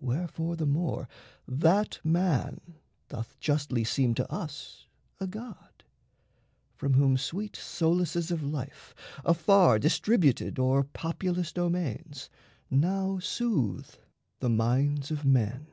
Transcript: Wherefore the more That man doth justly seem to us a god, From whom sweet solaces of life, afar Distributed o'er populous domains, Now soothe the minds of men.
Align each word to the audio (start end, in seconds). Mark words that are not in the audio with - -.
Wherefore 0.00 0.54
the 0.54 0.66
more 0.66 1.08
That 1.48 1.98
man 2.04 2.76
doth 3.08 3.36
justly 3.40 3.82
seem 3.82 4.14
to 4.14 4.32
us 4.32 4.86
a 5.18 5.26
god, 5.26 5.82
From 6.76 6.94
whom 6.94 7.16
sweet 7.16 7.56
solaces 7.56 8.30
of 8.30 8.44
life, 8.44 8.94
afar 9.24 9.80
Distributed 9.80 10.60
o'er 10.60 10.84
populous 10.84 11.52
domains, 11.52 12.30
Now 12.70 13.18
soothe 13.18 13.96
the 14.38 14.48
minds 14.48 15.10
of 15.10 15.24
men. 15.24 15.66